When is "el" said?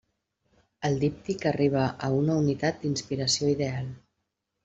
0.87-0.95